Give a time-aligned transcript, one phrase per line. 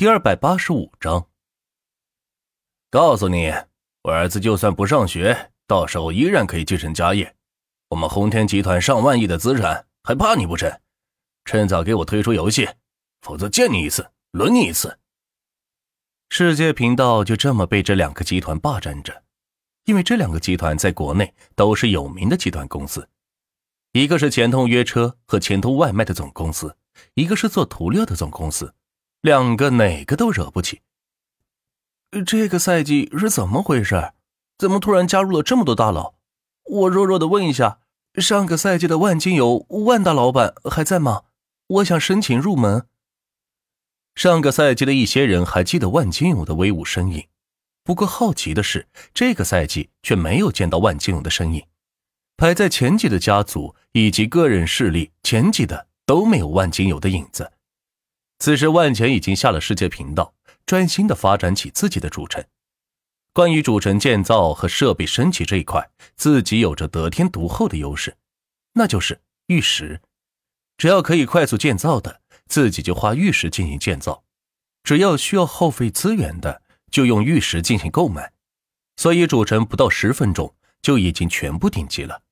[0.00, 1.28] 第二百八十五章。
[2.88, 3.52] 告诉你，
[4.00, 7.36] 我儿子就算不上学，到时候依然可以继承家业。
[7.90, 10.80] 我们宏天集团上万亿的资产，还怕你不成？
[11.44, 12.66] 趁早给我退出游戏，
[13.20, 14.98] 否则见你一次，轮你一次。
[16.30, 19.24] 世界频道就这么被这两个集团霸占着，
[19.84, 23.06] 因为这两个集团在国内都是有名的集团公司，
[23.92, 26.74] 一个是钱通约车和钱通外卖的总公司，
[27.12, 28.74] 一个是做涂料的总公司。
[29.22, 30.80] 两个哪个都惹不起。
[32.26, 34.12] 这个赛季是怎么回事？
[34.58, 36.14] 怎么突然加入了这么多大佬？
[36.64, 37.80] 我弱弱的问一下，
[38.14, 41.22] 上个赛季的万金油万大老板还在吗？
[41.66, 42.86] 我想申请入门。
[44.14, 47.26] 上个赛季的一些人还记得万金油的威武身影，
[47.84, 51.64] 不过好奇的是，这个赛季却没有见到万金油的身影。
[52.36, 57.52] 排在前几的家族以及个人势力前几的都没有万金油的影子。
[58.40, 62.42] 此时，万钱已经下了世界频道，专心的发展起自己的主城。
[63.34, 68.16] 关于主城建造和设备升级这一块，自己有着得天独厚的优势，
[68.72, 70.00] 那就是玉石。
[70.78, 74.24] 只要可以快速建造的，自己就花玉石进行建造；
[74.82, 78.32] 只要需要耗费资源的，就用玉石进行购买。
[78.96, 82.22] 所以，主城不到十分钟就已经全部顶级了。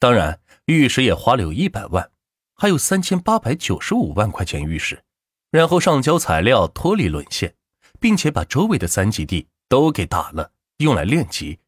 [0.00, 2.10] 当然，玉石也花了有一百万，
[2.54, 5.04] 还有三千八百九十五万块钱玉石。
[5.50, 7.54] 然后上交材料脱离沦陷，
[8.00, 11.58] 并且把周围的三级地都给打了，用来练级。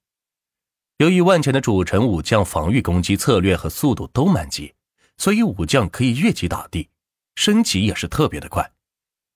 [0.98, 4.74] 由于万钱的主城武将防御攻击策略和速度都满级，
[5.16, 6.90] 所以武将可以越级打地，
[7.36, 8.72] 升级也是特别的快。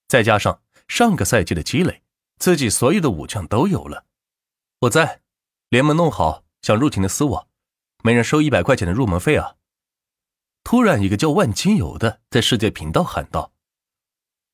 [0.07, 2.01] 再加上上个赛季的积累，
[2.37, 4.05] 自己所有的武将都有了。
[4.81, 5.21] 我在，
[5.69, 7.47] 联盟弄好，想入廷的私我，
[8.03, 9.55] 每人收一百块钱的入门费啊！
[10.65, 13.53] 突然，一个叫万金油的在世界频道喊道。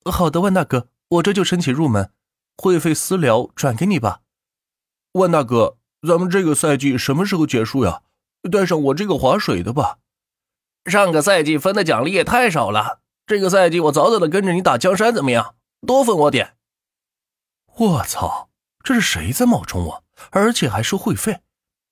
[0.05, 2.11] 好的，万大哥，我这就申请入门，
[2.57, 4.21] 会费私聊转给你吧。
[5.13, 8.01] 万大哥，咱们这个赛季什么时候结束呀？
[8.51, 9.97] 带上我这个划水的吧。
[10.85, 15.55] 上个赛季分的奖励也太少了，这个赛季我早早的跟着你打江山，怎么样？
[15.85, 16.55] 多分我点。
[17.75, 18.49] 我操，
[18.83, 20.03] 这是谁在冒充我？
[20.31, 21.41] 而且还收会费？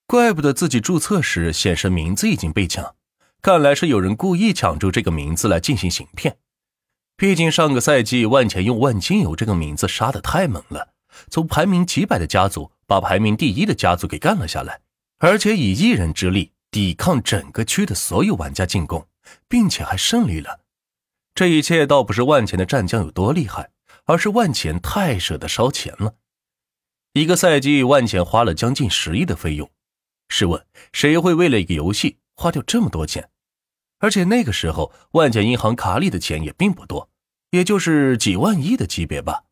[0.05, 2.95] 怪不得自己注册时显示名字已经被抢，
[3.41, 6.37] 看来是有人故意抢注这个名字来进行行骗。
[7.17, 10.93] 毕竟上个赛季万钱用万金油这个名字杀的太猛了，
[11.31, 14.81] 从排名几百的家族把排名第一的家族给干了下来，
[15.17, 19.07] 而且以一人之力抵抗整个区的所有玩家进攻，
[19.47, 20.59] 并且还胜利了。
[21.33, 23.71] 这一切倒不是万钱的战将有多厉害，
[24.05, 26.13] 而是万钱太舍得烧钱了。
[27.13, 29.67] 一个赛季，万钱花了将近十亿的费用。
[30.29, 30.63] 试问，
[30.93, 33.27] 谁会为了一个游戏花掉这么多钱？
[33.99, 37.09] 而且那个时候，万钱银行卡里的钱也并不多，
[37.51, 39.45] 也就是几万亿的级别吧。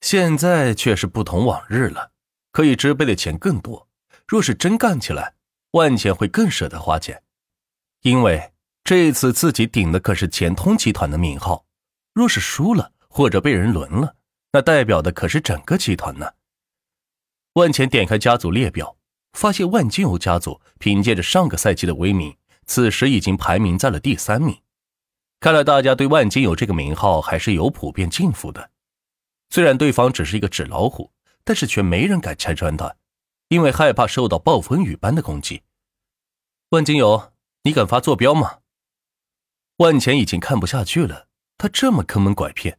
[0.00, 2.10] 现在却是不同往日了，
[2.52, 3.88] 可以支配的钱更多。
[4.26, 5.34] 若是真干起来，
[5.72, 7.22] 万钱会更舍得花钱，
[8.02, 8.52] 因为
[8.82, 11.66] 这次自己顶的可是钱通集团的名号。
[12.12, 14.16] 若是输了或者被人轮了，
[14.52, 16.32] 那代表的可是整个集团呢。
[17.54, 18.96] 万钱点开家族列表，
[19.32, 22.36] 发现万金油家族凭借着上个赛季的威名。
[22.66, 24.60] 此时已经排名在了第三名，
[25.40, 28.70] 看来大家对万金油这个名号还是有普遍敬服的。
[29.50, 31.12] 虽然对方只是一个纸老虎，
[31.44, 32.96] 但是却没人敢拆穿他，
[33.48, 35.62] 因为害怕受到暴风雨般的攻击。
[36.70, 37.32] 万金油，
[37.62, 38.60] 你敢发坐标吗？
[39.76, 42.78] 万钱已经看不下去了，他这么坑蒙拐骗，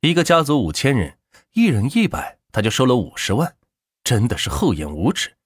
[0.00, 1.18] 一个家族五千人，
[1.52, 3.56] 一人一百，他就收了五十万，
[4.04, 5.36] 真的是厚颜无耻！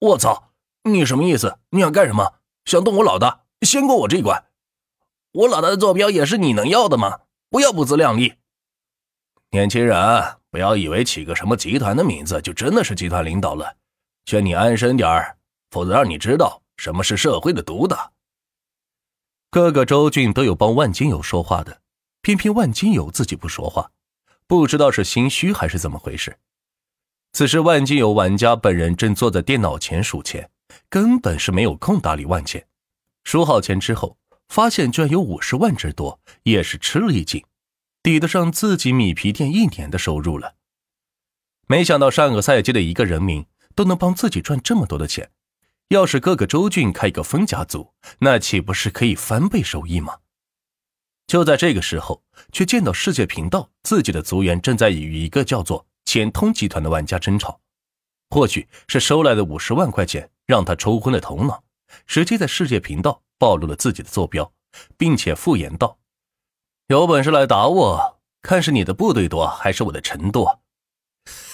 [0.00, 0.52] 我操，
[0.84, 1.58] 你什么意思？
[1.70, 2.39] 你想干什么？
[2.64, 4.44] 想动我老大，先过我这一关。
[5.32, 7.20] 我老大的坐标也是你能要的吗？
[7.48, 8.34] 不要不自量力。
[9.50, 13.76] 年轻人，不要以为起个什么集团的名字就真的是集团领导了。
[14.26, 15.36] 劝你安生点儿，
[15.70, 18.12] 否则让你知道什么是社会的毒打。
[19.50, 21.80] 各个州郡都有帮万金油说话的，
[22.22, 23.90] 偏偏万金油自己不说话，
[24.46, 26.38] 不知道是心虚还是怎么回事。
[27.32, 30.50] 此时，万金油玩家本人正坐在电脑前数钱。
[30.88, 32.66] 根本是没有空打理万钱，
[33.24, 34.18] 数好钱之后，
[34.48, 37.44] 发现居然有五十万之多，也是吃了一惊，
[38.02, 40.54] 抵得上自己米皮店一年的收入了。
[41.66, 45.30] 没想到上个赛季的一个人名都能帮自己赚这么多的钱，
[45.88, 50.18] 要是各个州郡开一个分家族，那岂不是可以翻倍收益吗？
[51.26, 57.60] 就在这个时候，却见到世界频道自己的族员正在与一个叫做钱通集团的玩家争吵。
[58.30, 61.62] 或许是收来的五十万块钱让他抽昏了头脑，
[62.08, 64.52] 直接在世界频道暴露了自己的坐标，
[64.96, 65.96] 并且附言道
[66.90, 70.60] ：“有本事来打我，看是你的部队多，还是我的城多。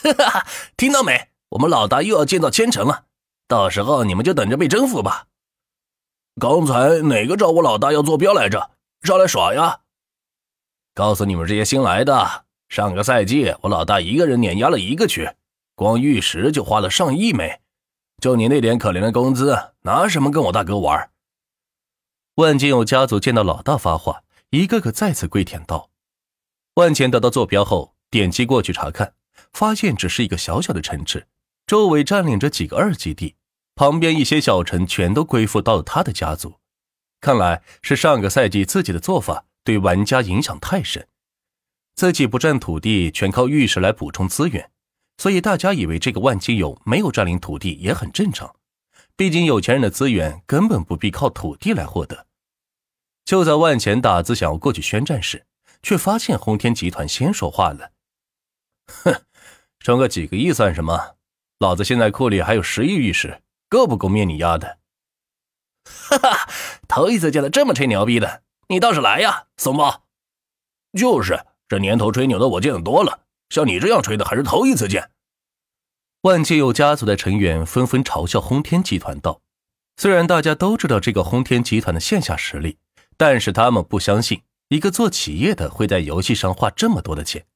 [0.03, 0.47] 哈哈，
[0.79, 1.29] 听到没？
[1.51, 3.05] 我们老大又要建造千城了，
[3.47, 5.27] 到时候你们就等着被征服吧。
[6.41, 8.71] 刚才哪个找我老大要坐标来着？
[9.03, 9.81] 上来耍呀！
[10.95, 15.31] 告诉你们这些新来的，上个赛季我老大一个人碾压了一个区，
[15.75, 17.61] 光玉石就花了上亿枚，
[18.21, 21.11] 就你那点可怜的工资，拿什么跟我大哥玩？
[22.37, 25.91] 万金有家族见到老大发话，一个个再次跪舔道
[26.75, 29.15] ：“万钱得到坐标后，点击过去查看，
[29.53, 31.27] 发现只是一个小小的城池，
[31.67, 33.37] 周围占领着几个二级地，
[33.75, 36.55] 旁边一些小城全都归附到了他的家族。
[37.21, 41.09] 看来是上个赛季自己的做法。”对玩家影响太深，
[41.97, 44.71] 自己不占土地，全靠玉石来补充资源，
[45.19, 48.55] 所以大家以为这个万金油没有占领土地也很正常。
[49.17, 52.27] 毕竟有钱人的资源根本不必靠土地来获得。
[53.25, 55.47] 就在万钱打字想要过去宣战时，
[55.83, 57.93] 却发现轰天集团先说话了
[59.05, 59.23] ：“哼，
[59.81, 61.17] 充个几个亿算什么？
[61.59, 64.79] 老子现在库里还有十亿玉石，够不够灭你丫的？”
[66.11, 66.51] 哈哈，
[66.87, 68.43] 头一次见到这么吹牛逼的。
[68.69, 70.05] 你倒是来呀，怂包！
[70.93, 75.11] 就是这年头吹牛的我见得多了，像你这样吹的还是头一次见。
[76.23, 79.41] 万界有家族的成员纷纷嘲笑轰天集团道
[79.97, 82.79] ：“虽然大家都知道这个轰天集团的线下实力，
[83.17, 87.47] 但是他们不相信一个做企业的会在游戏上花这么多的钱。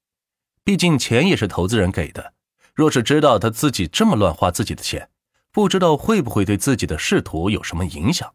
[0.62, 2.34] 毕竟钱也是投资人给的，
[2.74, 5.10] 若是知道他自己这么乱花自己的钱，
[5.50, 8.32] 不知道会不会对自己的仕途有什么影响。”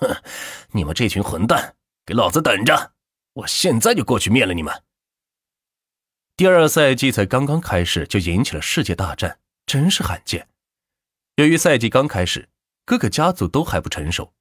[0.00, 0.16] 哼，
[0.72, 2.92] 你们这群混蛋，给老子等着！
[3.34, 4.82] 我现在就过去灭了你们。
[6.36, 10.46] 第二赛季才刚刚开始，就引起了世界大战，真是罕见。
[11.36, 12.50] 由于赛季刚开始，
[12.84, 14.34] 各个家族都还不成熟，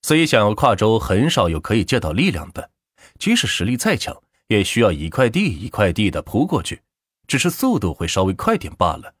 [0.00, 2.70] 所以想要跨州，很少有可以借到力量的。
[3.18, 6.80] 即使实力再强，也需要一块地一块地的铺过去，
[7.26, 9.14] 只是速度会稍微快点罢了。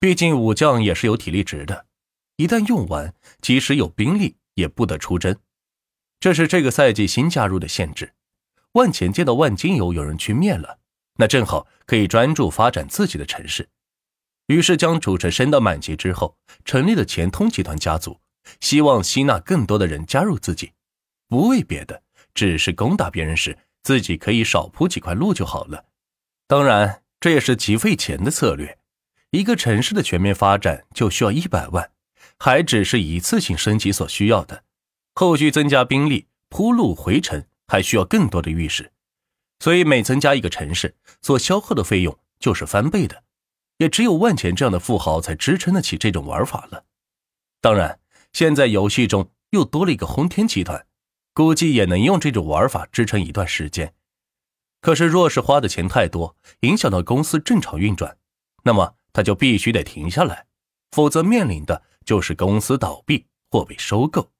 [0.00, 1.86] 毕竟武将也是有体力值的，
[2.38, 4.36] 一旦用完，即使有兵力。
[4.56, 5.36] 也不得出征，
[6.18, 8.14] 这是这个赛季新加入的限制。
[8.72, 10.78] 万钱见到万金油有人去灭了，
[11.16, 13.68] 那正好可以专注发展自己的城市。
[14.46, 18.20] 于是将主城升到满级之后，成立了钱通集团家族，
[18.60, 20.72] 希望吸纳更多的人加入自己。
[21.28, 22.02] 不为别的，
[22.34, 25.86] 只是攻打别人时自己可以少铺几块路就好了。
[26.46, 28.78] 当然，这也是极费钱的策略。
[29.30, 31.90] 一个城市的全面发展就需要一百万。
[32.38, 34.62] 还只是一次性升级所需要的，
[35.14, 38.92] 后续增加兵力、铺路回城还需要更多的玉石，
[39.58, 43.24] 所以每增加一个城市，所消耗的费用就是翻倍的。
[43.78, 46.84] 也只有万钱这样的富豪才支撑得起这种玩法了。
[47.60, 48.00] 当然，
[48.32, 50.86] 现在游戏中又多了一个轰天集团，
[51.34, 53.94] 估计也能用这种玩法支撑一段时间。
[54.80, 58.16] 可是，若是花的钱太多，影响到公司正常运转，
[58.64, 60.46] 那么他就必须得停下来，
[60.90, 61.82] 否则面临的。
[62.06, 64.30] 就是公司倒闭或被收购。